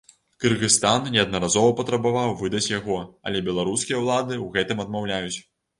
Кыргызстан 0.43 1.05
неаднаразова 1.15 1.75
патрабаваў 1.81 2.35
выдаць 2.41 2.65
яго, 2.79 2.99
але 3.29 3.47
беларускія 3.53 4.03
ўлады 4.05 4.33
ў 4.43 4.47
гэтым 4.59 4.87
адмаўляюць. 4.89 5.37